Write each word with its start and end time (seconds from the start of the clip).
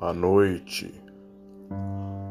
À 0.00 0.12
noite, 0.14 0.92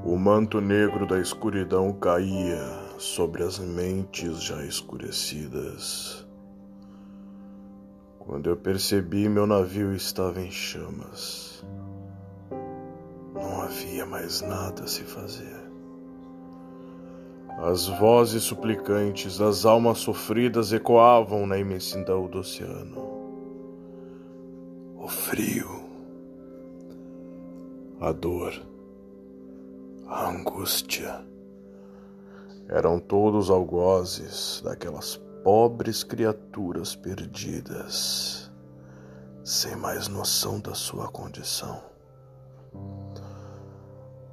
o 0.03 0.17
manto 0.17 0.59
negro 0.59 1.05
da 1.05 1.19
escuridão 1.19 1.93
caía 1.93 2.59
sobre 2.97 3.43
as 3.43 3.59
mentes 3.59 4.43
já 4.43 4.65
escurecidas. 4.65 6.27
Quando 8.17 8.49
eu 8.49 8.57
percebi, 8.57 9.29
meu 9.29 9.45
navio 9.45 9.93
estava 9.93 10.41
em 10.41 10.51
chamas. 10.51 11.63
Não 13.33 13.61
havia 13.61 14.05
mais 14.05 14.41
nada 14.41 14.83
a 14.83 14.87
se 14.87 15.03
fazer. 15.03 15.58
As 17.61 17.87
vozes 17.87 18.43
suplicantes 18.43 19.37
das 19.37 19.65
almas 19.65 19.99
sofridas 19.99 20.71
ecoavam 20.71 21.45
na 21.45 21.57
imensidão 21.57 22.27
do 22.27 22.39
oceano. 22.39 22.97
O 24.97 25.07
frio 25.07 25.89
a 27.99 28.13
dor, 28.13 28.53
a 30.07 30.29
angústia. 30.29 31.21
Eram 32.69 32.97
todos 32.97 33.49
algozes 33.49 34.61
daquelas 34.63 35.17
pobres 35.43 36.01
criaturas 36.03 36.95
perdidas, 36.95 38.49
sem 39.43 39.75
mais 39.75 40.07
noção 40.07 40.61
da 40.61 40.73
sua 40.73 41.09
condição. 41.09 41.81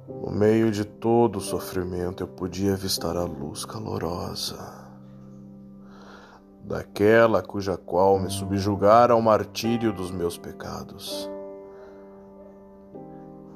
No 0.07 0.31
meio 0.31 0.71
de 0.71 0.85
todo 0.85 1.37
o 1.37 1.41
sofrimento, 1.41 2.23
eu 2.23 2.27
podia 2.27 2.73
avistar 2.73 3.17
a 3.17 3.23
luz 3.23 3.65
calorosa 3.65 4.87
daquela 6.67 7.41
cuja 7.41 7.77
qual 7.77 8.19
me 8.19 8.29
subjugara 8.29 9.13
ao 9.13 9.21
martírio 9.21 9.93
dos 9.93 10.11
meus 10.11 10.37
pecados. 10.37 11.29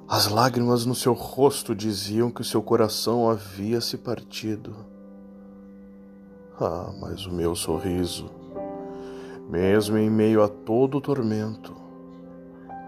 As 0.08 0.28
lágrimas 0.28 0.86
no 0.86 0.96
seu 0.96 1.14
rosto 1.14 1.76
diziam 1.76 2.32
que 2.32 2.42
o 2.42 2.46
seu 2.46 2.62
coração 2.62 3.30
havia 3.30 3.82
se 3.82 3.98
partido. 3.98 4.76
Ah, 6.60 6.92
mas 7.00 7.26
o 7.26 7.34
meu 7.34 7.54
sorriso, 7.56 8.30
mesmo 9.50 9.98
em 9.98 10.10
meio 10.10 10.42
a 10.42 10.48
todo 10.48 10.98
o 10.98 11.02
tormento, 11.02 11.74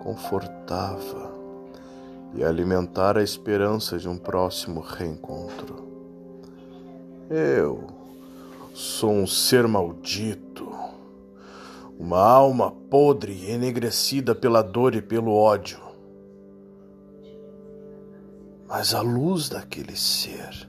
confortava 0.01 1.32
e 2.35 2.43
alimentara 2.43 3.19
a 3.19 3.23
esperança 3.23 3.97
de 3.97 4.07
um 4.09 4.17
próximo 4.17 4.81
reencontro. 4.81 5.87
Eu 7.29 7.87
sou 8.73 9.11
um 9.11 9.27
ser 9.27 9.67
maldito, 9.67 10.71
uma 11.99 12.19
alma 12.19 12.71
podre 12.71 13.49
enegrecida 13.49 14.33
pela 14.33 14.61
dor 14.61 14.95
e 14.95 15.01
pelo 15.01 15.33
ódio 15.33 15.83
mas 18.73 18.95
a 18.95 19.01
luz 19.01 19.49
daquele 19.49 19.95
ser, 19.95 20.67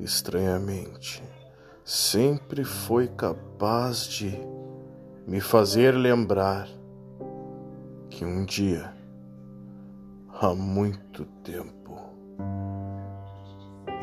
estranhamente, 0.00 1.22
sempre 1.84 2.64
foi 2.64 3.06
capaz 3.06 4.06
de 4.06 4.32
me 5.26 5.42
fazer 5.42 5.92
lembrar 5.92 6.66
que 8.08 8.24
um 8.24 8.46
dia, 8.46 8.94
há 10.44 10.54
muito 10.54 11.24
tempo, 11.44 11.96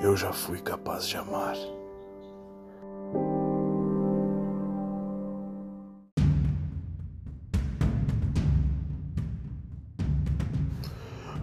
eu 0.01 0.15
já 0.15 0.31
fui 0.31 0.61
capaz 0.61 1.05
de 1.05 1.17
amar. 1.17 1.57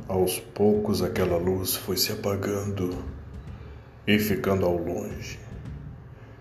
Aos 0.09 0.39
poucos 0.39 1.03
aquela 1.03 1.37
luz 1.37 1.77
foi 1.77 1.99
se 1.99 2.13
apagando 2.13 3.05
e 4.07 4.19
ficando 4.19 4.65
ao 4.65 4.78
longe, 4.78 5.39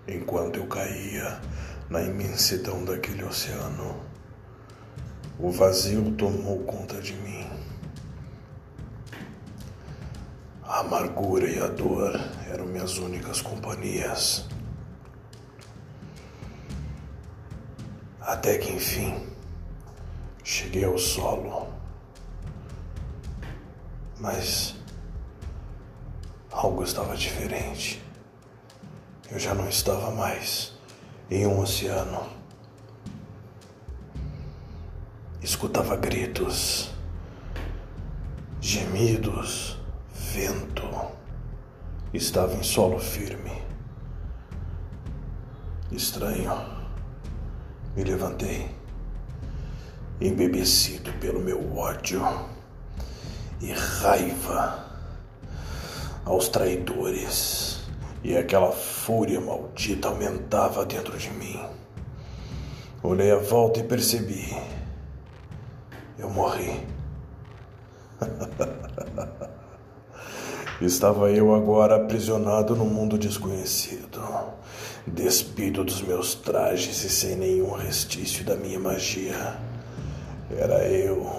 enquanto 0.08 0.62
eu 0.62 0.68
caía 0.68 1.42
na 1.90 2.02
imensidão 2.02 2.86
daquele 2.86 3.26
oceano. 3.26 3.98
O 5.38 5.52
vazio 5.52 6.14
tomou 6.14 6.60
conta 6.60 7.02
de 7.02 7.14
mim. 7.16 7.55
Amargura 10.86 11.50
e 11.50 11.60
a 11.60 11.68
dor 11.68 12.20
eram 12.50 12.66
minhas 12.66 12.98
únicas 12.98 13.42
companhias. 13.42 14.48
Até 18.22 18.58
que 18.58 18.72
enfim 18.72 19.28
cheguei 20.44 20.86
ao 20.86 20.98
solo 20.98 21.76
mas 24.20 24.76
algo 26.52 26.84
estava 26.84 27.16
diferente. 27.16 28.02
Eu 29.30 29.40
já 29.40 29.54
não 29.54 29.68
estava 29.68 30.12
mais 30.12 30.74
em 31.30 31.46
um 31.46 31.60
oceano. 31.60 32.30
Escutava 35.42 35.96
gritos, 35.96 36.90
gemidos, 38.62 39.78
vento. 40.36 40.84
Estava 42.14 42.54
em 42.56 42.64
solo 42.64 43.00
firme. 43.00 43.64
Estranho. 45.90 46.76
Me 47.96 48.04
levantei, 48.04 48.76
embebecido 50.20 51.14
pelo 51.14 51.40
meu 51.40 51.78
ódio 51.78 52.22
e 53.62 53.72
raiva 53.72 54.84
aos 56.26 56.50
traidores, 56.50 57.86
e 58.22 58.36
aquela 58.36 58.74
fúria 58.74 59.40
maldita 59.40 60.10
aumentava 60.10 60.86
dentro 60.86 61.18
de 61.18 61.30
mim. 61.30 61.58
Olhei 63.02 63.32
à 63.32 63.38
volta 63.38 63.80
e 63.80 63.84
percebi. 63.84 64.54
Eu 66.20 66.30
morri. 66.30 66.86
Estava 70.82 71.32
eu 71.32 71.56
agora 71.56 71.96
aprisionado 71.96 72.76
no 72.76 72.84
mundo 72.84 73.18
desconhecido, 73.18 74.22
despido 75.08 75.86
dos 75.86 76.02
meus 76.02 76.36
trajes 76.36 77.02
e 77.06 77.10
sem 77.10 77.38
nenhum 77.38 77.72
restício 77.72 78.44
da 78.44 78.58
minha 78.58 78.78
magia. 78.78 79.56
Era 80.52 80.86
eu, 80.86 81.32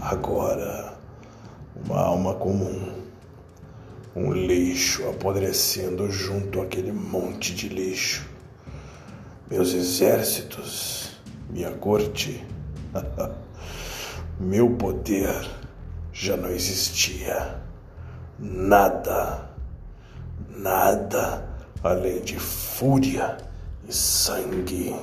agora 0.00 0.96
uma 1.84 1.98
alma 1.98 2.34
comum, 2.34 2.92
um 4.14 4.32
lixo 4.32 5.08
apodrecendo 5.08 6.08
junto 6.08 6.60
àquele 6.60 6.92
monte 6.92 7.52
de 7.52 7.68
lixo. 7.68 8.24
Meus 9.50 9.74
exércitos, 9.74 11.10
minha 11.50 11.72
corte, 11.72 12.46
meu 14.38 14.70
poder 14.76 15.44
já 16.12 16.36
não 16.36 16.50
existia. 16.50 17.63
Nada, 18.38 19.48
nada 20.50 21.48
além 21.82 22.22
de 22.22 22.38
fúria 22.38 23.36
e 23.86 23.92
sangue. 23.92 24.96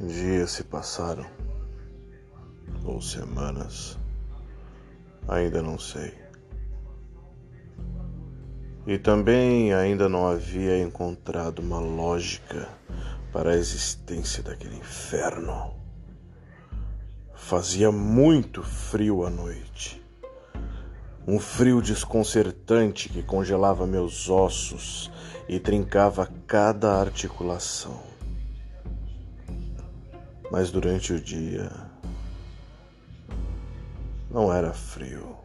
Dias 0.00 0.50
se 0.50 0.64
passaram, 0.64 1.24
ou 2.84 3.00
semanas, 3.00 3.96
ainda 5.26 5.62
não 5.62 5.78
sei. 5.78 6.23
E 8.86 8.98
também 8.98 9.72
ainda 9.72 10.08
não 10.08 10.26
havia 10.26 10.80
encontrado 10.82 11.60
uma 11.60 11.78
lógica 11.78 12.68
para 13.32 13.52
a 13.52 13.56
existência 13.56 14.42
daquele 14.42 14.76
inferno. 14.76 15.74
Fazia 17.34 17.90
muito 17.90 18.62
frio 18.62 19.24
à 19.24 19.30
noite. 19.30 20.02
Um 21.26 21.38
frio 21.38 21.80
desconcertante 21.80 23.08
que 23.08 23.22
congelava 23.22 23.86
meus 23.86 24.28
ossos 24.28 25.10
e 25.48 25.58
trincava 25.58 26.28
cada 26.46 27.00
articulação 27.00 28.14
mas 30.54 30.70
durante 30.70 31.12
o 31.12 31.20
dia 31.20 31.68
não 34.30 34.52
era 34.52 34.72
frio. 34.72 35.43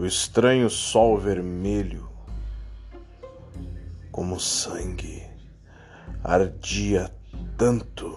O 0.00 0.06
estranho 0.06 0.70
sol 0.70 1.18
vermelho, 1.18 2.08
como 4.12 4.38
sangue, 4.38 5.24
ardia 6.22 7.12
tanto 7.56 8.16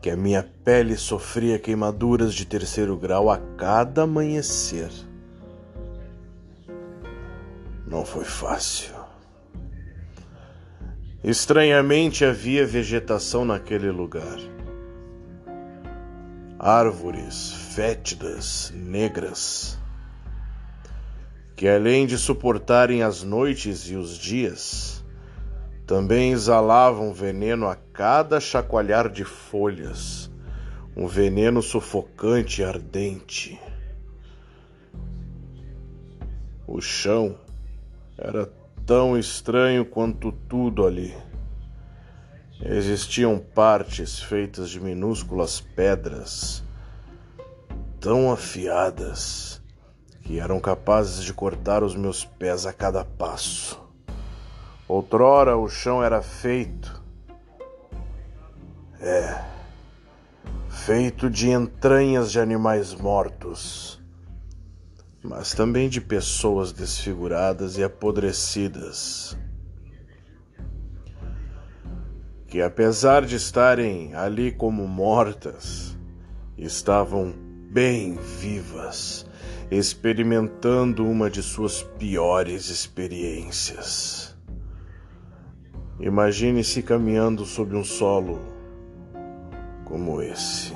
que 0.00 0.10
a 0.10 0.16
minha 0.16 0.42
pele 0.42 0.96
sofria 0.96 1.56
queimaduras 1.56 2.34
de 2.34 2.44
terceiro 2.44 2.96
grau 2.96 3.30
a 3.30 3.38
cada 3.56 4.02
amanhecer. 4.02 4.90
Não 7.86 8.04
foi 8.04 8.24
fácil. 8.24 8.96
Estranhamente 11.22 12.24
havia 12.24 12.66
vegetação 12.66 13.44
naquele 13.44 13.92
lugar. 13.92 14.40
Árvores 16.58 17.52
fétidas, 17.72 18.72
negras, 18.74 19.80
que 21.62 21.68
além 21.68 22.06
de 22.06 22.18
suportarem 22.18 23.04
as 23.04 23.22
noites 23.22 23.88
e 23.88 23.94
os 23.94 24.18
dias, 24.18 25.04
também 25.86 26.32
exalavam 26.32 27.14
veneno 27.14 27.68
a 27.68 27.76
cada 27.76 28.40
chacoalhar 28.40 29.08
de 29.08 29.22
folhas, 29.22 30.28
um 30.96 31.06
veneno 31.06 31.62
sufocante 31.62 32.62
e 32.62 32.64
ardente. 32.64 33.60
O 36.66 36.80
chão 36.80 37.38
era 38.18 38.52
tão 38.84 39.16
estranho 39.16 39.84
quanto 39.84 40.32
tudo 40.32 40.84
ali. 40.84 41.14
Existiam 42.60 43.38
partes 43.38 44.18
feitas 44.18 44.68
de 44.68 44.80
minúsculas 44.80 45.60
pedras, 45.60 46.64
tão 48.00 48.32
afiadas 48.32 49.61
que 50.32 50.40
eram 50.40 50.58
capazes 50.58 51.22
de 51.22 51.34
cortar 51.34 51.82
os 51.82 51.94
meus 51.94 52.24
pés 52.24 52.64
a 52.64 52.72
cada 52.72 53.04
passo. 53.04 53.78
Outrora 54.88 55.58
o 55.58 55.68
chão 55.68 56.02
era 56.02 56.22
feito. 56.22 57.02
É. 58.98 59.44
Feito 60.70 61.28
de 61.28 61.50
entranhas 61.50 62.32
de 62.32 62.40
animais 62.40 62.94
mortos, 62.94 64.02
mas 65.22 65.52
também 65.52 65.86
de 65.90 66.00
pessoas 66.00 66.72
desfiguradas 66.72 67.76
e 67.76 67.84
apodrecidas. 67.84 69.36
Que 72.46 72.62
apesar 72.62 73.26
de 73.26 73.36
estarem 73.36 74.14
ali 74.14 74.50
como 74.50 74.88
mortas, 74.88 75.94
estavam 76.56 77.34
bem 77.70 78.16
vivas 78.16 79.30
experimentando 79.78 81.08
uma 81.08 81.30
de 81.30 81.42
suas 81.42 81.82
piores 81.82 82.68
experiências. 82.68 84.36
Imagine-se 85.98 86.82
caminhando 86.82 87.46
sobre 87.46 87.76
um 87.76 87.84
solo 87.84 88.38
como 89.84 90.20
esse. 90.20 90.74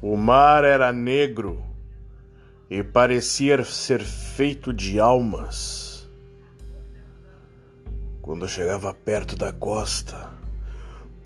O 0.00 0.16
mar 0.16 0.64
era 0.64 0.90
negro 0.92 1.62
e 2.70 2.82
parecia 2.82 3.62
ser 3.62 4.02
feito 4.02 4.72
de 4.72 4.98
almas. 4.98 6.10
Quando 8.22 8.48
chegava 8.48 8.94
perto 8.94 9.36
da 9.36 9.52
costa, 9.52 10.35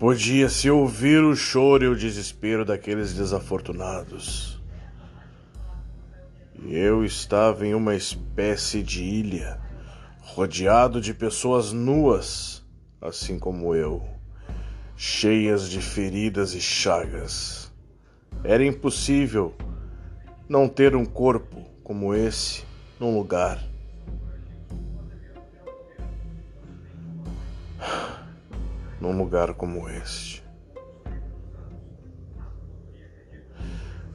Podia-se 0.01 0.67
ouvir 0.67 1.23
o 1.23 1.35
choro 1.35 1.83
e 1.83 1.87
o 1.87 1.95
desespero 1.95 2.65
daqueles 2.65 3.13
desafortunados. 3.13 4.59
E 6.65 6.75
eu 6.75 7.05
estava 7.05 7.67
em 7.67 7.75
uma 7.75 7.93
espécie 7.93 8.81
de 8.81 9.03
ilha, 9.03 9.61
rodeado 10.21 10.99
de 10.99 11.13
pessoas 11.13 11.71
nuas, 11.71 12.65
assim 12.99 13.37
como 13.37 13.75
eu, 13.75 14.03
cheias 14.97 15.69
de 15.69 15.79
feridas 15.79 16.55
e 16.55 16.59
chagas. 16.59 17.71
Era 18.43 18.65
impossível 18.65 19.53
não 20.49 20.67
ter 20.67 20.95
um 20.95 21.05
corpo 21.05 21.63
como 21.83 22.15
esse 22.15 22.63
num 22.99 23.15
lugar 23.15 23.70
num 29.01 29.17
lugar 29.17 29.55
como 29.55 29.89
este. 29.89 30.45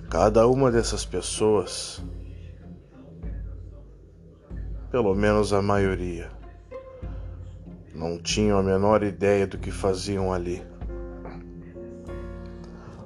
Cada 0.09 0.47
uma 0.47 0.71
dessas 0.71 1.05
pessoas, 1.05 2.01
pelo 4.89 5.13
menos 5.13 5.53
a 5.53 5.61
maioria, 5.61 6.31
não 7.93 8.17
tinham 8.17 8.59
a 8.59 8.63
menor 8.63 9.03
ideia 9.03 9.45
do 9.47 9.59
que 9.59 9.73
faziam 9.73 10.33
ali. 10.33 10.63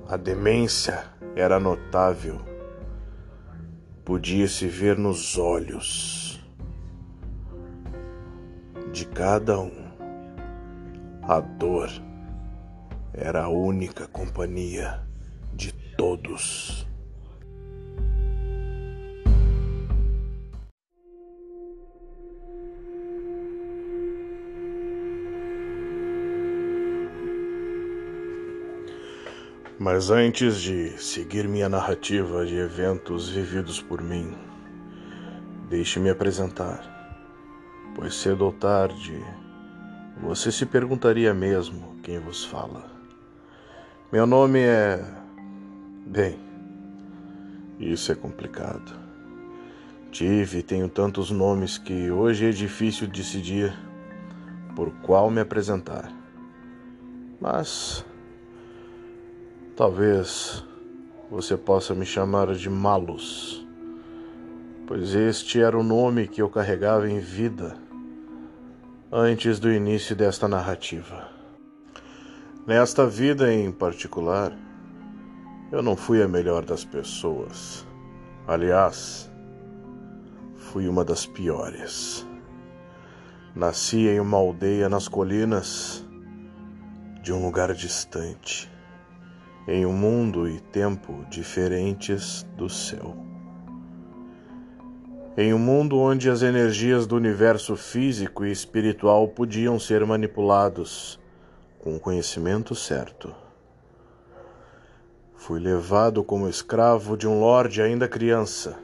A 0.07 0.19
demência 0.19 1.05
era 1.35 1.59
notável. 1.59 2.41
Podia-se 4.05 4.67
ver 4.67 4.99
nos 4.99 5.39
olhos 5.39 6.45
de 8.93 9.07
cada 9.07 9.59
um. 9.59 9.80
A 11.23 11.39
dor 11.39 11.91
era 13.13 13.45
a 13.45 13.49
única 13.49 14.07
companhia 14.07 15.03
de 15.53 15.73
todos. 15.97 16.87
Mas 29.79 30.11
antes 30.11 30.61
de 30.61 30.91
seguir 30.99 31.47
minha 31.49 31.69
narrativa 31.69 32.45
de 32.45 32.57
eventos 32.57 33.29
vividos 33.29 33.81
por 33.81 34.03
mim, 34.03 34.35
deixe-me 35.69 36.11
apresentar, 36.11 36.83
pois 37.95 38.15
cedo 38.15 38.45
ou 38.47 38.53
tarde 38.53 39.23
você 40.23 40.53
se 40.53 40.67
perguntaria 40.67 41.33
mesmo 41.33 41.97
quem 42.03 42.19
vos 42.19 42.45
fala. 42.45 42.85
Meu 44.13 44.27
nome 44.27 44.61
é. 44.61 45.03
Bem, 46.07 46.39
isso 47.79 48.13
é 48.13 48.15
complicado. 48.15 48.99
Tive 50.11 50.59
e 50.59 50.63
tenho 50.63 50.89
tantos 50.89 51.31
nomes 51.31 51.79
que 51.79 52.11
hoje 52.11 52.47
é 52.47 52.51
difícil 52.51 53.07
decidir 53.07 53.73
por 54.77 54.91
qual 55.03 55.31
me 55.31 55.41
apresentar. 55.41 56.13
Mas. 57.41 58.05
Talvez 59.77 60.63
você 61.31 61.57
possa 61.57 61.95
me 61.95 62.05
chamar 62.05 62.55
de 62.55 62.69
Malus, 62.69 63.67
pois 64.87 65.15
este 65.15 65.63
era 65.63 65.79
o 65.79 65.83
nome 65.83 66.29
que 66.29 66.43
eu 66.43 66.51
carregava 66.51 67.09
em 67.09 67.19
vida 67.19 67.79
antes 69.13 69.59
do 69.59 69.73
início 69.73 70.15
desta 70.15 70.47
narrativa. 70.47 71.29
Nesta 72.65 73.09
vida 73.09 73.53
em 73.53 73.73
particular, 73.73 74.57
eu 75.73 75.83
não 75.83 75.97
fui 75.97 76.23
a 76.23 76.29
melhor 76.29 76.65
das 76.65 76.85
pessoas. 76.85 77.85
Aliás, 78.47 79.29
fui 80.55 80.87
uma 80.87 81.05
das 81.05 81.27
piores. 81.27 82.25
Nasci 83.53 84.07
em 84.07 84.21
uma 84.21 84.37
aldeia 84.37 84.89
nas 84.89 85.09
colinas 85.09 86.07
de 87.21 87.33
um 87.33 87.45
lugar 87.45 87.75
distante, 87.75 88.71
em 89.67 89.85
um 89.85 89.93
mundo 89.93 90.49
e 90.49 90.61
tempo 90.61 91.27
diferentes 91.29 92.47
do 92.57 92.69
seu. 92.69 93.30
Em 95.37 95.55
um 95.55 95.59
mundo 95.59 95.97
onde 95.97 96.29
as 96.29 96.43
energias 96.43 97.07
do 97.07 97.15
universo 97.15 97.77
físico 97.77 98.45
e 98.45 98.51
espiritual 98.51 99.29
podiam 99.29 99.79
ser 99.79 100.05
manipulados 100.05 101.21
com 101.79 101.95
o 101.95 102.01
conhecimento 102.01 102.75
certo. 102.75 103.33
Fui 105.37 105.61
levado 105.61 106.25
como 106.25 106.49
escravo 106.49 107.17
de 107.17 107.29
um 107.29 107.39
lorde 107.39 107.81
ainda 107.81 108.09
criança. 108.09 108.77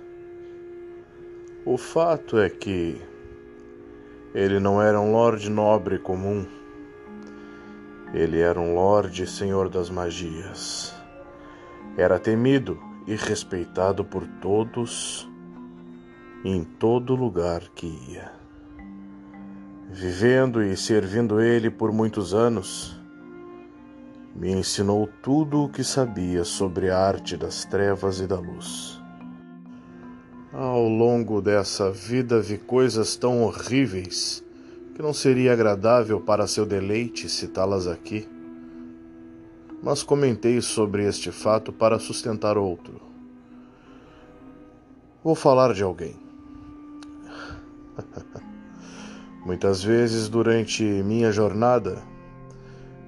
O 1.65 1.77
fato 1.77 2.39
é 2.39 2.49
que 2.49 3.03
ele 4.33 4.61
não 4.61 4.81
era 4.81 5.01
um 5.01 5.11
lorde 5.11 5.51
nobre 5.51 5.99
comum. 5.99 6.47
Ele 8.15 8.39
era 8.39 8.61
um 8.61 8.73
lorde 8.73 9.27
senhor 9.27 9.69
das 9.69 9.91
magias. 9.91 10.95
Era 11.97 12.21
temido 12.21 12.79
e 13.05 13.17
respeitado 13.17 14.05
por 14.05 14.25
todos 14.41 15.29
em 16.49 16.63
todo 16.63 17.17
lugar 17.17 17.61
que 17.75 17.89
ia. 18.09 18.31
Vivendo 19.91 20.63
e 20.63 20.77
servindo 20.77 21.41
ele 21.41 21.69
por 21.69 21.91
muitos 21.91 22.33
anos, 22.33 22.97
me 24.33 24.53
ensinou 24.53 25.09
tudo 25.21 25.65
o 25.65 25.69
que 25.69 25.83
sabia 25.83 26.45
sobre 26.45 26.89
a 26.89 26.99
arte 27.01 27.37
das 27.37 27.65
trevas 27.65 28.21
e 28.21 28.29
da 28.29 28.39
luz. 28.39 29.03
Ao 30.53 30.87
longo 30.89 31.43
dessa 31.43 31.91
vida 31.91 32.41
vi 32.41 32.59
coisas 32.59 33.17
tão 33.17 33.43
horríveis 33.43 34.45
que 34.95 35.03
não 35.03 35.13
seria 35.13 35.53
agradável 35.53 36.21
para 36.21 36.47
seu 36.47 36.65
deleite 36.65 37.29
citá-las 37.29 37.89
aqui, 37.89 38.25
mas 39.83 40.05
comentei 40.05 40.61
sobre 40.61 41.09
este 41.09 41.33
fato 41.33 41.73
para 41.73 41.99
sustentar 41.99 42.57
outro. 42.57 43.01
Vou 45.25 45.35
falar 45.35 45.75
de 45.75 45.83
alguém. 45.83 46.26
Muitas 49.45 49.83
vezes 49.83 50.29
durante 50.29 50.83
minha 50.83 51.31
jornada, 51.31 52.03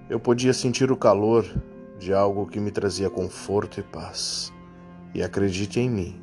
eu 0.09 0.21
podia 0.21 0.55
sentir 0.55 0.91
o 0.91 0.97
calor 0.97 1.45
de 1.99 2.15
algo 2.15 2.47
que 2.47 2.61
me 2.61 2.71
trazia 2.71 3.11
conforto 3.11 3.81
e 3.81 3.83
paz. 3.83 4.53
E 5.15 5.23
acredite 5.23 5.81
em 5.81 5.91
mim, 5.91 6.21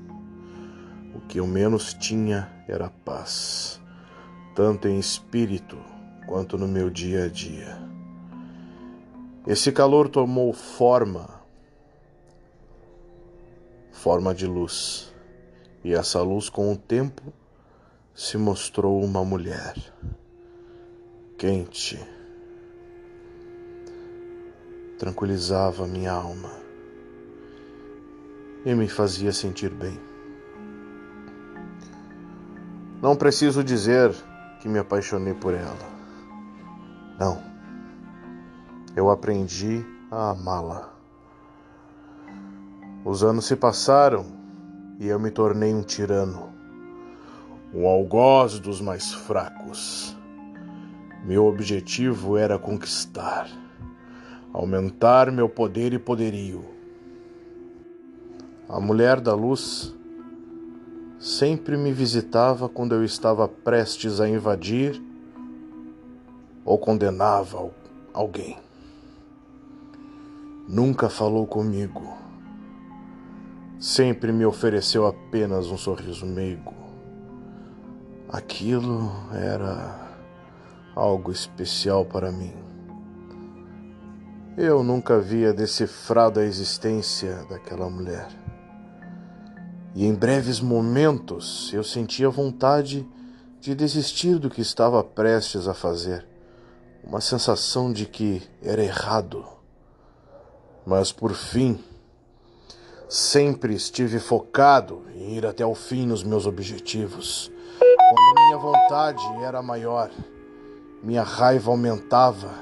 o 1.13 1.19
que 1.21 1.39
eu 1.39 1.47
menos 1.47 1.93
tinha 1.93 2.49
era 2.67 2.89
paz, 3.03 3.81
tanto 4.55 4.87
em 4.87 4.97
espírito 4.97 5.77
quanto 6.27 6.57
no 6.57 6.67
meu 6.67 6.89
dia 6.89 7.25
a 7.25 7.27
dia. 7.27 7.77
Esse 9.45 9.71
calor 9.71 10.09
tomou 10.09 10.53
forma, 10.53 11.29
forma 13.91 14.33
de 14.33 14.47
luz, 14.47 15.13
e 15.83 15.93
essa 15.93 16.21
luz, 16.21 16.49
com 16.49 16.71
o 16.71 16.75
tempo, 16.75 17.33
se 18.15 18.37
mostrou 18.37 19.03
uma 19.03 19.25
mulher, 19.25 19.75
quente, 21.37 21.99
tranquilizava 24.97 25.85
minha 25.85 26.13
alma 26.13 26.49
e 28.65 28.73
me 28.73 28.87
fazia 28.87 29.33
sentir 29.33 29.69
bem. 29.69 29.99
Não 33.01 33.17
preciso 33.17 33.61
dizer 33.61 34.15
que 34.61 34.69
me 34.69 34.79
apaixonei 34.79 35.33
por 35.33 35.53
ela. 35.53 35.95
Não. 37.19 37.43
Eu 38.95 39.09
aprendi 39.09 39.85
a 40.09 40.29
amá-la. 40.29 40.89
Os 43.03 43.25
anos 43.25 43.45
se 43.45 43.57
passaram 43.57 44.25
e 44.99 45.07
eu 45.07 45.19
me 45.19 45.29
tornei 45.29 45.73
um 45.73 45.83
tirano, 45.83 46.54
um 47.75 47.87
algoz 47.87 48.59
dos 48.59 48.79
mais 48.79 49.13
fracos. 49.13 50.15
Meu 51.25 51.45
objetivo 51.45 52.37
era 52.37 52.57
conquistar 52.57 53.47
aumentar 54.55 55.29
meu 55.33 55.49
poder 55.49 55.91
e 55.91 55.99
poderio. 55.99 56.63
A 58.69 58.79
mulher 58.79 59.19
da 59.19 59.35
luz 59.35 59.93
sempre 61.19 61.75
me 61.75 61.91
visitava 61.91 62.69
quando 62.69 62.95
eu 62.95 63.03
estava 63.03 63.49
prestes 63.49 64.21
a 64.21 64.29
invadir 64.29 65.03
ou 66.63 66.77
condenava 66.77 67.69
alguém. 68.13 68.57
Nunca 70.69 71.09
falou 71.09 71.45
comigo. 71.45 72.15
Sempre 73.77 74.31
me 74.31 74.45
ofereceu 74.45 75.05
apenas 75.05 75.67
um 75.67 75.77
sorriso 75.77 76.25
meigo. 76.25 76.84
Aquilo 78.29 79.11
era 79.33 80.17
algo 80.95 81.31
especial 81.31 82.05
para 82.05 82.31
mim. 82.31 82.53
Eu 84.57 84.83
nunca 84.83 85.15
havia 85.15 85.53
decifrado 85.53 86.39
a 86.39 86.43
existência 86.43 87.45
daquela 87.49 87.89
mulher. 87.89 88.27
E 89.93 90.05
em 90.05 90.13
breves 90.13 90.59
momentos 90.59 91.71
eu 91.73 91.83
sentia 91.83 92.29
vontade 92.29 93.07
de 93.59 93.75
desistir 93.75 94.39
do 94.39 94.49
que 94.49 94.61
estava 94.61 95.03
prestes 95.03 95.67
a 95.67 95.73
fazer, 95.73 96.25
uma 97.03 97.21
sensação 97.21 97.91
de 97.91 98.05
que 98.05 98.41
era 98.61 98.83
errado. 98.83 99.45
Mas 100.85 101.11
por 101.11 101.33
fim, 101.33 101.79
sempre 103.07 103.73
estive 103.73 104.19
focado 104.19 105.03
em 105.15 105.35
ir 105.37 105.45
até 105.45 105.65
o 105.65 105.75
fim 105.75 106.05
nos 106.05 106.23
meus 106.23 106.45
objetivos. 106.45 107.51
Quando 108.07 108.41
minha 108.45 108.57
vontade 108.57 109.25
era 109.41 109.63
maior, 109.63 110.11
minha 111.01 111.23
raiva 111.23 111.71
aumentava 111.71 112.53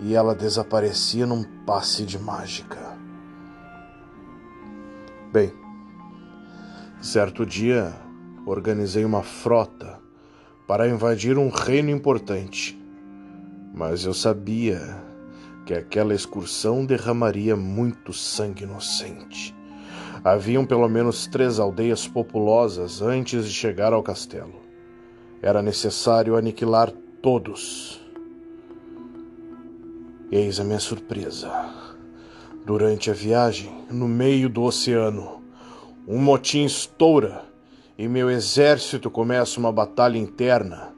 e 0.00 0.14
ela 0.14 0.34
desaparecia 0.34 1.26
num 1.26 1.44
passe 1.64 2.04
de 2.04 2.18
mágica. 2.18 2.98
Bem, 5.32 5.52
certo 7.00 7.46
dia 7.46 7.94
organizei 8.44 9.04
uma 9.04 9.22
frota 9.22 10.00
para 10.66 10.88
invadir 10.88 11.38
um 11.38 11.50
reino 11.50 11.90
importante, 11.90 12.76
mas 13.72 14.04
eu 14.04 14.12
sabia 14.12 14.80
que 15.66 15.74
aquela 15.74 16.14
excursão 16.14 16.84
derramaria 16.84 17.54
muito 17.54 18.12
sangue 18.12 18.64
inocente. 18.64 19.57
Haviam 20.24 20.66
pelo 20.66 20.88
menos 20.88 21.26
três 21.26 21.58
aldeias 21.58 22.06
populosas 22.06 23.00
antes 23.00 23.46
de 23.46 23.52
chegar 23.52 23.92
ao 23.92 24.02
castelo. 24.02 24.54
Era 25.40 25.62
necessário 25.62 26.36
aniquilar 26.36 26.90
todos. 27.22 28.00
Eis 30.30 30.58
a 30.58 30.64
minha 30.64 30.80
surpresa. 30.80 31.50
Durante 32.66 33.10
a 33.10 33.14
viagem, 33.14 33.72
no 33.90 34.06
meio 34.06 34.48
do 34.48 34.62
oceano, 34.62 35.42
um 36.06 36.18
motim 36.18 36.64
estoura 36.64 37.44
e 37.96 38.06
meu 38.06 38.30
exército 38.30 39.10
começa 39.10 39.58
uma 39.58 39.72
batalha 39.72 40.18
interna, 40.18 40.92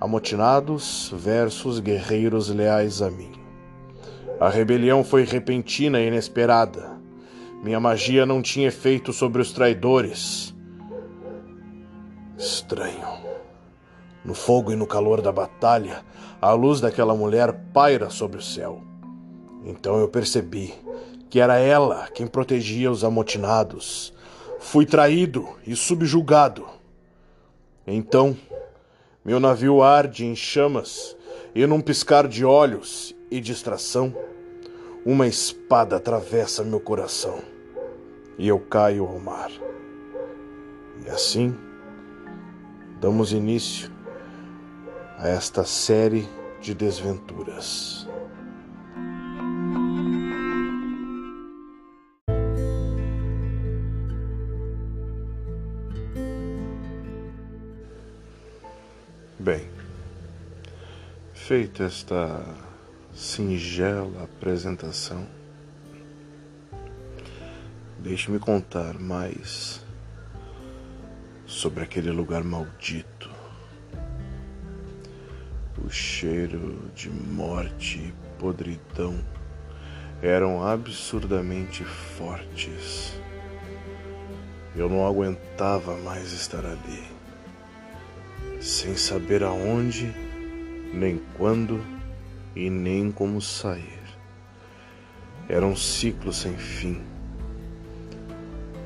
amotinados 0.00 1.12
versus 1.14 1.80
guerreiros 1.80 2.48
leais 2.48 3.02
a 3.02 3.10
mim. 3.10 3.32
A 4.38 4.48
rebelião 4.48 5.02
foi 5.02 5.24
repentina 5.24 6.00
e 6.00 6.08
inesperada. 6.08 6.95
Minha 7.62 7.80
magia 7.80 8.24
não 8.24 8.42
tinha 8.42 8.68
efeito 8.68 9.12
sobre 9.12 9.42
os 9.42 9.52
traidores. 9.52 10.54
Estranho. 12.38 13.06
No 14.24 14.34
fogo 14.34 14.72
e 14.72 14.76
no 14.76 14.86
calor 14.86 15.20
da 15.22 15.32
batalha, 15.32 16.04
a 16.40 16.52
luz 16.52 16.80
daquela 16.80 17.14
mulher 17.14 17.52
paira 17.72 18.10
sobre 18.10 18.38
o 18.38 18.42
céu. 18.42 18.82
Então 19.64 19.98
eu 19.98 20.08
percebi 20.08 20.74
que 21.28 21.40
era 21.40 21.58
ela 21.58 22.08
quem 22.14 22.26
protegia 22.26 22.90
os 22.90 23.04
amotinados. 23.04 24.12
Fui 24.58 24.86
traído 24.86 25.48
e 25.66 25.74
subjugado. 25.74 26.66
Então, 27.86 28.36
meu 29.24 29.40
navio 29.40 29.82
arde 29.82 30.24
em 30.24 30.36
chamas 30.36 31.16
e, 31.54 31.66
num 31.66 31.80
piscar 31.80 32.28
de 32.28 32.44
olhos 32.44 33.14
e 33.30 33.40
distração, 33.40 34.14
uma 35.06 35.28
espada 35.28 35.94
atravessa 35.94 36.64
meu 36.64 36.80
coração 36.80 37.40
e 38.36 38.48
eu 38.48 38.58
caio 38.58 39.06
ao 39.06 39.20
mar. 39.20 39.52
E 41.04 41.08
assim, 41.08 41.56
damos 43.00 43.32
início 43.32 43.88
a 45.16 45.28
esta 45.28 45.64
série 45.64 46.28
de 46.60 46.74
desventuras. 46.74 48.08
Bem, 59.38 59.70
feita 61.32 61.84
esta 61.84 62.65
singela 63.16 64.24
apresentação, 64.24 65.26
deixe-me 67.98 68.38
contar 68.38 68.98
mais 69.00 69.84
sobre 71.46 71.82
aquele 71.82 72.10
lugar 72.10 72.44
maldito 72.44 73.34
o 75.86 75.90
cheiro 75.90 76.90
de 76.94 77.08
morte 77.08 77.98
e 77.98 78.14
podridão 78.40 79.16
eram 80.20 80.66
absurdamente 80.66 81.84
fortes. 81.84 83.14
Eu 84.74 84.88
não 84.88 85.06
aguentava 85.06 85.96
mais 85.98 86.32
estar 86.32 86.64
ali, 86.66 87.04
sem 88.60 88.96
saber 88.96 89.44
aonde, 89.44 90.12
nem 90.92 91.20
quando 91.36 91.80
e 92.56 92.68
nem 92.68 93.12
como 93.12 93.40
sair. 93.40 94.02
Era 95.48 95.64
um 95.64 95.76
ciclo 95.76 96.32
sem 96.32 96.56
fim. 96.56 97.00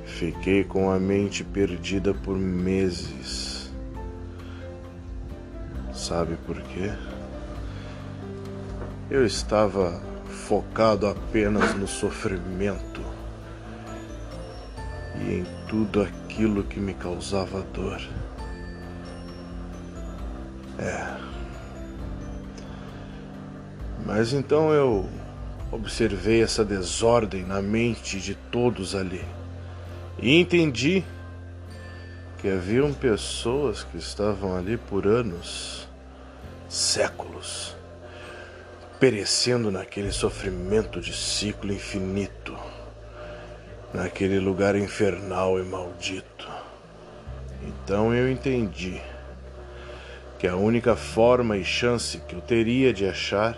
Fiquei 0.05 0.65
com 0.65 0.91
a 0.91 0.99
mente 0.99 1.43
perdida 1.43 2.13
por 2.13 2.37
meses 2.37 3.51
Sabe 6.01 6.35
por 6.47 6.61
quê? 6.63 6.91
Eu 9.11 9.27
estava 9.27 10.01
focado 10.49 11.07
apenas 11.07 11.75
no 11.75 11.87
sofrimento 11.87 13.03
e 15.17 15.35
em 15.35 15.47
tudo 15.69 16.01
aquilo 16.01 16.65
que 16.65 16.81
me 16.81 16.95
causava 16.95 17.61
dor. 17.75 18.01
É, 20.79 21.30
Mas 24.05 24.33
então 24.33 24.73
eu 24.73 25.09
observei 25.71 26.43
essa 26.43 26.65
desordem 26.65 27.45
na 27.45 27.63
mente 27.63 28.19
de 28.19 28.35
todos 28.35 28.95
ali 28.95 29.25
e 30.19 30.39
entendi 30.39 31.03
que 32.39 32.49
haviam 32.49 32.93
pessoas 32.93 33.85
que 33.85 33.97
estavam 33.97 34.57
ali 34.57 34.77
por 34.77 35.07
anos, 35.07 35.89
séculos, 36.69 37.77
perecendo 38.99 39.71
naquele 39.71 40.13
sofrimento 40.13 41.01
de 41.01 41.15
ciclo 41.15 41.73
infinito, 41.73 42.57
naquele 43.95 44.39
lugar 44.39 44.77
infernal 44.77 45.59
e 45.59 45.63
maldito. 45.63 46.49
Então 47.63 48.15
eu 48.15 48.31
entendi 48.31 49.01
que 50.39 50.47
a 50.47 50.57
única 50.57 50.97
forma 50.97 51.57
e 51.57 51.65
chance 51.65 52.19
que 52.21 52.35
eu 52.35 52.41
teria 52.41 52.93
de 52.93 53.07
achar 53.07 53.57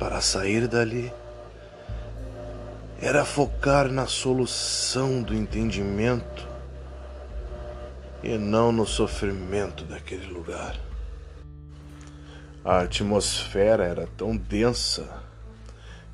para 0.00 0.22
sair 0.22 0.66
dali 0.66 1.12
era 3.02 3.22
focar 3.22 3.86
na 3.92 4.06
solução 4.06 5.22
do 5.22 5.34
entendimento 5.34 6.48
e 8.22 8.38
não 8.38 8.72
no 8.72 8.86
sofrimento 8.86 9.84
daquele 9.84 10.24
lugar. 10.26 10.80
A 12.64 12.80
atmosfera 12.80 13.84
era 13.84 14.06
tão 14.06 14.34
densa 14.34 15.22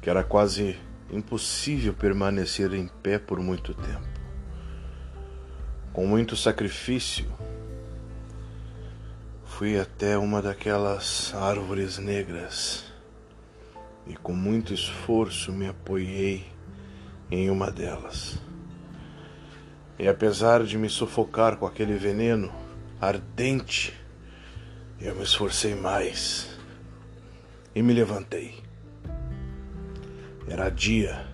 que 0.02 0.11
era 0.11 0.25
quase 0.25 0.76
impossível 1.09 1.95
permanecer 1.95 2.75
em 2.75 2.88
pé 2.88 3.21
por 3.21 3.38
muito 3.38 3.73
tempo. 3.73 4.09
Com 5.93 6.07
muito 6.07 6.37
sacrifício, 6.37 7.26
fui 9.45 9.78
até 9.78 10.19
uma 10.19 10.43
daquelas 10.43 11.33
árvores 11.35 11.99
negras 11.99 12.86
e 14.07 14.15
com 14.15 14.33
muito 14.33 14.73
esforço 14.73 15.53
me 15.53 15.69
apoiei 15.69 16.47
em 17.31 17.51
uma 17.51 17.71
delas. 17.71 18.39
E 19.99 20.07
apesar 20.07 20.63
de 20.63 20.79
me 20.79 20.89
sufocar 20.89 21.57
com 21.57 21.67
aquele 21.67 21.95
veneno 21.95 22.53
ardente, 23.01 23.95
eu 25.01 25.15
me 25.15 25.23
esforcei 25.23 25.75
mais 25.75 26.49
e 27.75 27.83
me 27.83 27.93
levantei. 27.93 28.63
Era 30.49 30.71
dia 30.71 31.27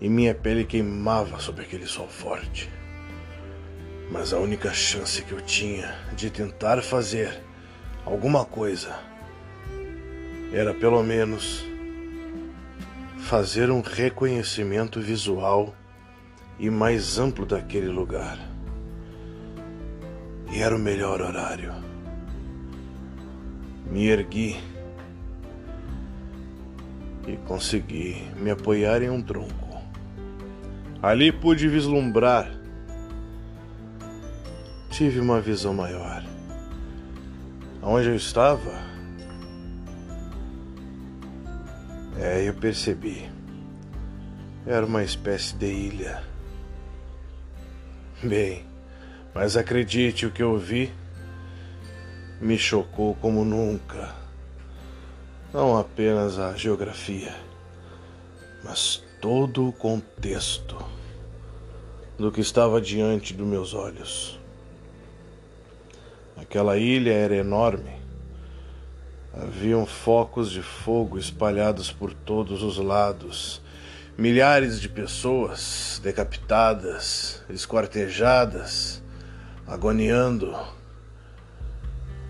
e 0.00 0.08
minha 0.08 0.34
pele 0.34 0.64
queimava 0.64 1.38
sob 1.40 1.62
aquele 1.62 1.86
sol 1.86 2.08
forte. 2.08 2.70
Mas 4.10 4.32
a 4.32 4.38
única 4.38 4.72
chance 4.72 5.22
que 5.22 5.32
eu 5.32 5.40
tinha 5.40 5.94
de 6.14 6.28
tentar 6.28 6.82
fazer 6.82 7.42
alguma 8.04 8.44
coisa 8.44 9.11
era 10.52 10.74
pelo 10.74 11.02
menos 11.02 11.64
fazer 13.18 13.70
um 13.70 13.80
reconhecimento 13.80 15.00
visual 15.00 15.74
e 16.58 16.68
mais 16.68 17.18
amplo 17.18 17.46
daquele 17.46 17.88
lugar. 17.88 18.38
E 20.52 20.60
era 20.60 20.76
o 20.76 20.78
melhor 20.78 21.22
horário. 21.22 21.72
Me 23.90 24.08
ergui 24.08 24.56
e 27.26 27.36
consegui 27.46 28.28
me 28.36 28.50
apoiar 28.50 29.00
em 29.02 29.08
um 29.08 29.22
tronco. 29.22 29.80
Ali 31.02 31.32
pude 31.32 31.66
vislumbrar. 31.68 32.52
Tive 34.90 35.20
uma 35.20 35.40
visão 35.40 35.72
maior. 35.72 36.22
Onde 37.82 38.08
eu 38.08 38.14
estava, 38.14 38.91
É, 42.24 42.48
eu 42.48 42.54
percebi. 42.54 43.28
Era 44.64 44.86
uma 44.86 45.02
espécie 45.02 45.56
de 45.56 45.66
ilha. 45.66 46.22
Bem, 48.22 48.64
mas 49.34 49.56
acredite, 49.56 50.24
o 50.24 50.30
que 50.30 50.40
eu 50.40 50.56
vi 50.56 50.92
me 52.40 52.56
chocou 52.56 53.16
como 53.16 53.44
nunca. 53.44 54.14
Não 55.52 55.76
apenas 55.76 56.38
a 56.38 56.54
geografia, 56.54 57.34
mas 58.62 59.02
todo 59.20 59.66
o 59.66 59.72
contexto 59.72 60.78
do 62.16 62.30
que 62.30 62.40
estava 62.40 62.80
diante 62.80 63.34
dos 63.34 63.48
meus 63.48 63.74
olhos. 63.74 64.38
Aquela 66.36 66.78
ilha 66.78 67.10
era 67.12 67.34
enorme 67.34 68.01
Haviam 69.34 69.86
focos 69.86 70.50
de 70.50 70.60
fogo 70.60 71.18
espalhados 71.18 71.90
por 71.90 72.12
todos 72.12 72.62
os 72.62 72.76
lados. 72.76 73.62
Milhares 74.16 74.78
de 74.78 74.90
pessoas 74.90 75.98
decapitadas, 76.04 77.42
esquartejadas, 77.48 79.02
agoniando. 79.66 80.54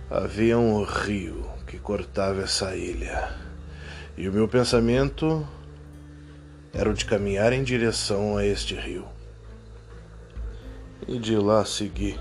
Havia 0.08 0.56
um 0.56 0.84
rio 0.84 1.44
que 1.66 1.76
cortava 1.76 2.42
essa 2.42 2.76
ilha. 2.76 3.34
E 4.16 4.28
o 4.28 4.32
meu 4.32 4.46
pensamento 4.46 5.44
era 6.72 6.88
o 6.88 6.94
de 6.94 7.04
caminhar 7.04 7.52
em 7.52 7.64
direção 7.64 8.36
a 8.36 8.46
este 8.46 8.76
rio. 8.76 9.08
E 11.08 11.18
de 11.18 11.34
lá 11.34 11.64
seguir 11.64 12.20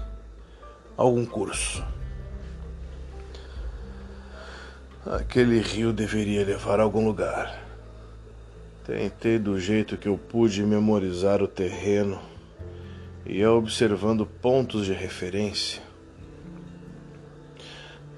algum 0.98 1.24
curso. 1.24 1.86
Aquele 5.04 5.60
rio 5.60 5.92
deveria 5.92 6.46
levar 6.46 6.80
a 6.80 6.84
algum 6.84 7.04
lugar. 7.04 7.60
Tentei 8.86 9.40
do 9.40 9.60
jeito 9.60 9.98
que 9.98 10.08
eu 10.08 10.16
pude 10.16 10.62
memorizar 10.62 11.42
o 11.42 11.48
terreno 11.48 12.22
e 13.26 13.44
observando 13.44 14.28
pontos 14.28 14.86
de 14.86 14.94
referência. 14.94 15.82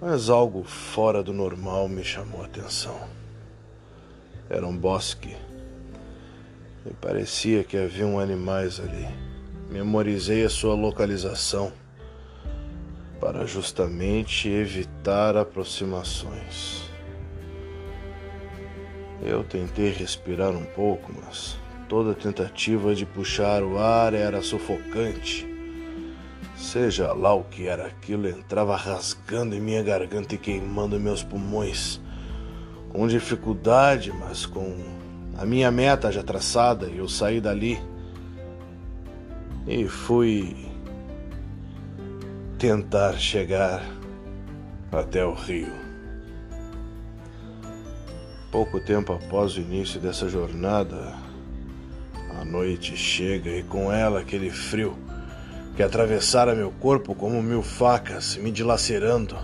Mas 0.02 0.30
algo 0.30 0.66
fora 0.66 1.24
do 1.24 1.32
normal 1.32 1.88
me 1.88 2.04
chamou 2.04 2.42
a 2.42 2.48
atenção. 2.48 3.00
Era 4.50 4.68
um 4.68 4.76
bosque. 4.76 5.38
E 6.86 6.94
parecia 6.96 7.64
que 7.64 7.78
haviam 7.78 8.20
animais 8.20 8.82
ali. 8.82 9.08
Memorizei 9.70 10.44
a 10.44 10.50
sua 10.50 10.76
localização 10.76 11.72
para 13.24 13.46
justamente 13.46 14.50
evitar 14.50 15.38
aproximações. 15.38 16.84
Eu 19.22 19.46
tentei 19.46 19.92
respirar 19.92 20.50
um 20.50 20.66
pouco, 20.66 21.10
mas 21.24 21.58
toda 21.88 22.14
tentativa 22.14 22.94
de 22.94 23.06
puxar 23.06 23.64
o 23.64 23.80
ar 23.80 24.14
era 24.14 24.42
sufocante. 24.42 25.48
Seja 26.58 27.14
lá 27.14 27.34
o 27.34 27.46
que 27.46 27.66
era 27.66 27.86
aquilo, 27.86 28.28
entrava 28.28 28.76
rasgando 28.76 29.56
em 29.56 29.62
minha 29.62 29.82
garganta 29.82 30.36
e 30.36 30.38
queimando 30.38 31.00
meus 31.00 31.24
pulmões. 31.24 32.02
Com 32.90 33.08
dificuldade, 33.08 34.12
mas 34.12 34.46
com 34.46 34.84
a 35.38 35.46
minha 35.46 35.72
meta 35.72 36.12
já 36.12 36.22
traçada, 36.22 36.88
eu 36.88 37.08
saí 37.08 37.40
dali 37.40 37.80
e 39.66 39.88
fui 39.88 40.73
tentar 42.64 43.20
chegar 43.20 43.84
até 44.90 45.26
o 45.26 45.34
rio. 45.34 45.74
Pouco 48.50 48.80
tempo 48.80 49.12
após 49.12 49.58
o 49.58 49.60
início 49.60 50.00
dessa 50.00 50.30
jornada, 50.30 51.14
a 52.40 52.46
noite 52.46 52.96
chega 52.96 53.50
e 53.50 53.64
com 53.64 53.92
ela 53.92 54.22
aquele 54.22 54.50
frio 54.50 54.98
que 55.76 55.84
atravessara 55.84 56.56
meu 56.56 56.72
corpo 56.72 57.14
como 57.14 57.44
mil 57.44 57.62
facas, 57.62 58.38
me 58.38 58.50
dilacerando. 58.50 59.38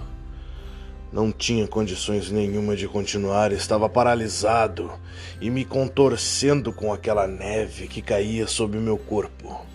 Não 1.11 1.29
tinha 1.29 1.67
condições 1.67 2.31
nenhuma 2.31 2.73
de 2.73 2.87
continuar, 2.87 3.51
estava 3.51 3.89
paralisado 3.89 4.93
e 5.41 5.49
me 5.49 5.65
contorcendo 5.65 6.71
com 6.71 6.93
aquela 6.93 7.27
neve 7.27 7.89
que 7.89 8.01
caía 8.01 8.47
sobre 8.47 8.79
meu 8.79 8.97
corpo. 8.97 9.67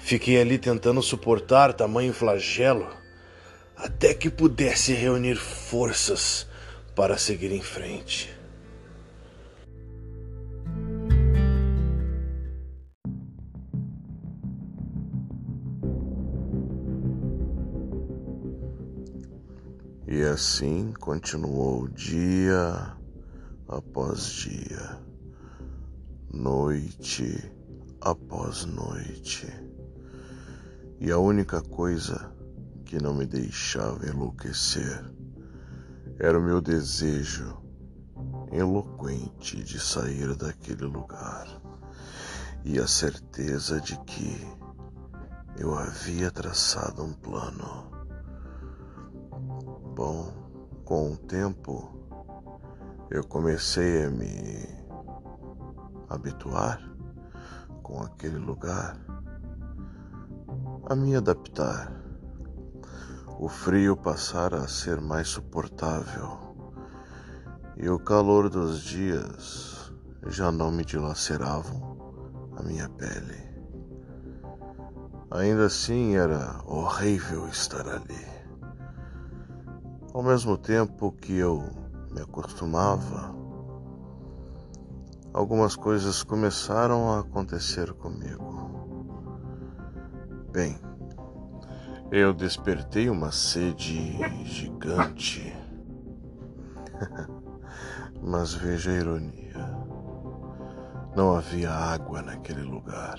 Fiquei 0.00 0.40
ali 0.40 0.58
tentando 0.58 1.00
suportar 1.02 1.72
tamanho 1.72 2.12
flagelo 2.12 2.88
até 3.76 4.12
que 4.12 4.28
pudesse 4.28 4.92
reunir 4.92 5.36
forças 5.36 6.46
para 6.96 7.16
seguir 7.16 7.52
em 7.52 7.62
frente. 7.62 8.28
E 20.08 20.22
assim 20.22 20.92
continuou 20.98 21.86
dia 21.88 22.96
após 23.68 24.24
dia, 24.24 24.98
noite 26.32 27.50
após 28.00 28.64
noite. 28.64 29.69
E 31.00 31.10
a 31.10 31.16
única 31.16 31.62
coisa 31.62 32.30
que 32.84 33.02
não 33.02 33.14
me 33.14 33.24
deixava 33.24 34.06
enlouquecer 34.06 35.02
era 36.18 36.38
o 36.38 36.42
meu 36.42 36.60
desejo 36.60 37.56
eloquente 38.52 39.64
de 39.64 39.80
sair 39.80 40.36
daquele 40.36 40.84
lugar 40.84 41.48
e 42.64 42.78
a 42.78 42.86
certeza 42.86 43.80
de 43.80 43.98
que 44.00 44.46
eu 45.56 45.74
havia 45.74 46.30
traçado 46.30 47.02
um 47.02 47.14
plano. 47.14 47.90
Bom, 49.94 50.30
com 50.84 51.14
o 51.14 51.16
tempo 51.16 51.88
eu 53.10 53.24
comecei 53.24 54.04
a 54.04 54.10
me 54.10 54.68
habituar 56.10 56.78
com 57.82 58.02
aquele 58.02 58.36
lugar, 58.36 59.00
a 60.90 60.96
me 60.96 61.14
adaptar. 61.14 61.92
O 63.38 63.48
frio 63.48 63.96
passara 63.96 64.56
a 64.56 64.66
ser 64.66 65.00
mais 65.00 65.28
suportável 65.28 66.36
e 67.76 67.88
o 67.88 67.96
calor 67.96 68.50
dos 68.50 68.80
dias 68.80 69.92
já 70.26 70.50
não 70.50 70.72
me 70.72 70.84
dilaceravam 70.84 71.96
a 72.56 72.62
minha 72.64 72.88
pele. 72.88 73.38
Ainda 75.30 75.66
assim 75.66 76.16
era 76.16 76.60
horrível 76.66 77.46
estar 77.46 77.86
ali. 77.88 78.26
Ao 80.12 80.24
mesmo 80.24 80.58
tempo 80.58 81.12
que 81.12 81.36
eu 81.36 81.62
me 82.10 82.20
acostumava, 82.20 83.32
algumas 85.32 85.76
coisas 85.76 86.24
começaram 86.24 87.12
a 87.12 87.20
acontecer 87.20 87.92
comigo. 87.92 88.59
Bem, 90.52 90.76
eu 92.10 92.34
despertei 92.34 93.08
uma 93.08 93.30
sede 93.30 94.18
gigante. 94.44 95.54
Mas 98.20 98.52
veja 98.54 98.90
a 98.90 98.94
ironia. 98.94 99.80
Não 101.16 101.36
havia 101.36 101.70
água 101.70 102.20
naquele 102.20 102.62
lugar. 102.62 103.18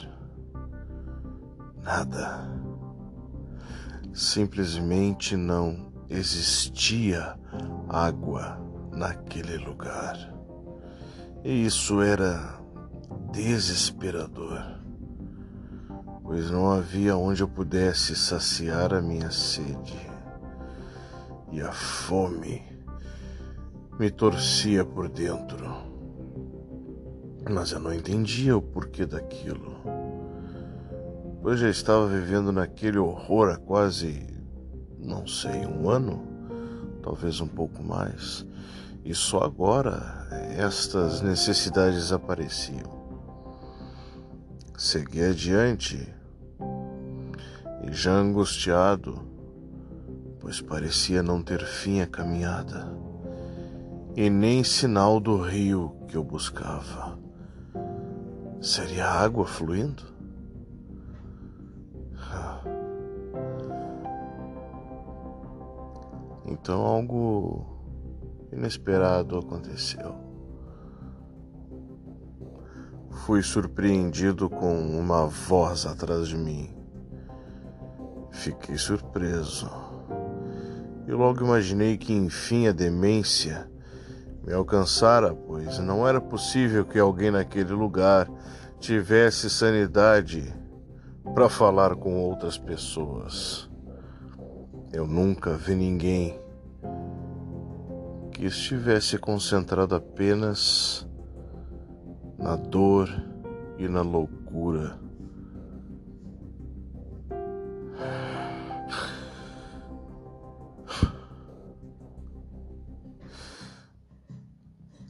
Nada. 1.81 2.49
Simplesmente 4.13 5.37
não 5.37 5.91
existia 6.09 7.39
água 7.87 8.59
naquele 8.91 9.57
lugar. 9.57 10.17
E 11.43 11.65
isso 11.65 12.01
era 12.01 12.59
desesperador, 13.31 14.80
pois 16.31 16.49
não 16.49 16.71
havia 16.71 17.17
onde 17.17 17.43
eu 17.43 17.47
pudesse 17.47 18.15
saciar 18.15 18.93
a 18.93 19.01
minha 19.01 19.29
sede. 19.29 19.99
E 21.51 21.59
a 21.59 21.73
fome 21.73 22.63
me 23.99 24.09
torcia 24.09 24.85
por 24.85 25.09
dentro. 25.09 25.69
Mas 27.49 27.73
eu 27.73 27.81
não 27.81 27.93
entendia 27.93 28.55
o 28.55 28.61
porquê 28.61 29.05
daquilo. 29.05 29.75
Pois 31.41 31.59
já 31.59 31.69
estava 31.69 32.07
vivendo 32.07 32.53
naquele 32.53 32.97
horror 32.97 33.49
há 33.49 33.57
quase, 33.57 34.25
não 34.97 35.27
sei, 35.27 35.65
um 35.65 35.89
ano, 35.89 36.25
talvez 37.03 37.41
um 37.41 37.47
pouco 37.47 37.83
mais. 37.83 38.47
E 39.03 39.13
só 39.13 39.39
agora 39.39 40.29
estas 40.57 41.21
necessidades 41.21 42.13
apareciam. 42.13 43.01
Segui 44.77 45.25
adiante 45.25 46.20
e 47.83 47.93
já 47.93 48.11
angustiado, 48.11 49.21
pois 50.39 50.61
parecia 50.61 51.21
não 51.21 51.41
ter 51.41 51.63
fim 51.65 52.01
a 52.01 52.07
caminhada 52.07 52.91
e 54.15 54.29
nem 54.29 54.63
sinal 54.63 55.19
do 55.19 55.37
rio 55.37 55.95
que 56.07 56.17
eu 56.17 56.23
buscava. 56.23 57.17
Seria 58.61 59.07
água 59.07 59.45
fluindo? 59.45 60.11
Então 66.51 66.81
algo 66.85 67.65
inesperado 68.51 69.37
aconteceu. 69.37 70.13
Fui 73.09 73.41
surpreendido 73.41 74.49
com 74.49 74.99
uma 74.99 75.25
voz 75.27 75.85
atrás 75.85 76.27
de 76.27 76.37
mim. 76.37 76.80
Fiquei 78.31 78.77
surpreso. 78.77 79.69
E 81.07 81.11
logo 81.11 81.43
imaginei 81.43 81.97
que 81.97 82.13
enfim 82.13 82.67
a 82.67 82.71
demência 82.71 83.69
me 84.45 84.53
alcançara, 84.53 85.35
pois 85.35 85.77
não 85.79 86.07
era 86.07 86.19
possível 86.19 86.85
que 86.85 86.97
alguém 86.97 87.29
naquele 87.29 87.73
lugar 87.73 88.29
tivesse 88.79 89.49
sanidade 89.49 90.51
para 91.35 91.47
falar 91.47 91.95
com 91.95 92.19
outras 92.19 92.57
pessoas. 92.57 93.69
Eu 94.91 95.07
nunca 95.07 95.55
vi 95.55 95.75
ninguém 95.75 96.39
que 98.31 98.45
estivesse 98.45 99.17
concentrado 99.17 99.93
apenas 99.93 101.07
na 102.37 102.55
dor 102.55 103.07
e 103.77 103.87
na 103.87 104.01
loucura. 104.01 104.99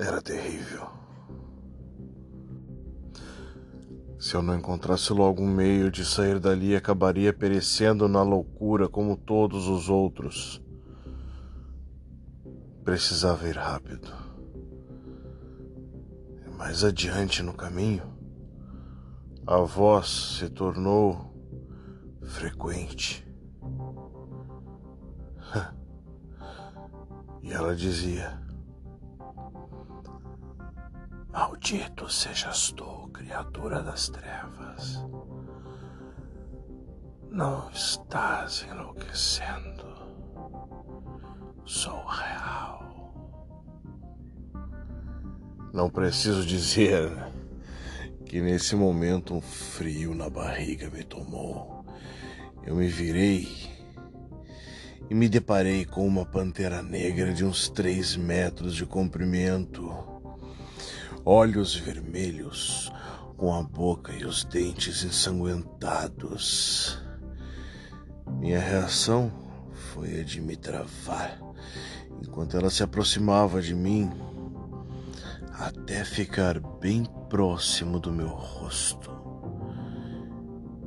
Era 0.02 0.20
terrível. 0.20 0.90
Se 4.18 4.34
eu 4.34 4.42
não 4.42 4.58
encontrasse 4.58 5.14
logo 5.14 5.44
um 5.44 5.48
meio 5.48 5.92
de 5.92 6.04
sair 6.04 6.40
dali, 6.40 6.76
acabaria 6.76 7.32
perecendo 7.32 8.08
na 8.08 8.24
loucura 8.24 8.90
como 8.90 9.16
todos 9.16 9.68
os 9.68 9.90
outros. 9.90 10.60
Precisava 12.84 13.48
ir 13.48 13.56
rápido. 13.56 14.12
Mais 16.58 16.84
adiante 16.84 17.44
no 17.44 17.54
caminho, 17.54 18.12
a 19.46 19.58
voz 19.58 20.40
se 20.40 20.50
tornou 20.50 21.32
frequente. 22.24 23.24
E 27.44 27.52
ela 27.52 27.76
dizia: 27.76 28.40
Maldito 31.32 32.10
sejas 32.10 32.74
tu, 32.74 33.10
criatura 33.14 33.82
das 33.82 34.10
trevas. 34.10 35.02
Não 37.30 37.70
estás 37.72 38.66
enlouquecendo. 38.70 39.86
Sou 41.66 42.04
real. 42.06 43.14
Não 45.74 45.90
preciso 45.90 46.46
dizer 46.46 47.10
que 48.26 48.42
nesse 48.42 48.76
momento 48.76 49.34
um 49.34 49.42
frio 49.42 50.14
na 50.14 50.30
barriga 50.30 50.90
me 50.90 51.04
tomou. 51.04 51.86
Eu 52.64 52.76
me 52.76 52.88
virei 52.88 53.48
e 55.10 55.16
me 55.16 55.30
deparei 55.30 55.86
com 55.86 56.06
uma 56.06 56.26
pantera 56.26 56.84
negra 56.84 57.34
de 57.34 57.46
uns 57.46 57.70
três 57.70 58.18
metros 58.18 58.76
de 58.76 58.86
comprimento, 58.86 60.21
olhos 61.26 61.76
vermelhos, 61.76 62.92
com 63.38 63.54
a 63.54 63.64
boca 63.64 64.14
e 64.14 64.26
os 64.26 64.44
dentes 64.44 65.04
ensanguentados. 65.04 67.00
Minha 68.40 68.60
reação 68.60 69.32
foi 69.72 70.22
a 70.22 70.24
de 70.24 70.42
me 70.42 70.56
travar 70.56 71.40
enquanto 72.24 72.56
ela 72.56 72.70
se 72.70 72.84
aproximava 72.84 73.62
de 73.62 73.74
mim 73.74 74.12
até 75.54 76.04
ficar 76.04 76.60
bem 76.60 77.06
próximo 77.30 78.00
do 78.00 78.12
meu 78.12 78.30
rosto, 78.30 79.12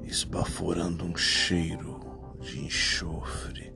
esbaforando 0.03 1.05
um 1.05 1.16
cheiro 1.16 2.01
de 2.40 2.61
enxofre 2.64 3.73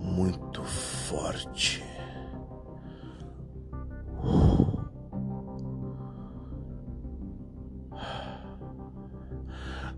muito 0.00 0.62
forte. 0.62 1.82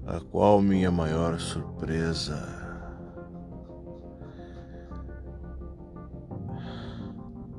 A 0.06 0.20
qual 0.20 0.62
minha 0.62 0.90
maior 0.90 1.40
surpresa 1.40 2.40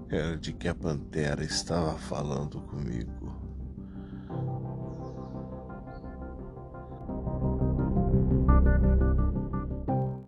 era 0.09 0.37
de 0.37 0.53
que 0.53 0.69
a 0.69 0.73
pantera 0.73 1.43
estava 1.43 1.97
falando 1.97 2.61
comigo. 2.61 3.46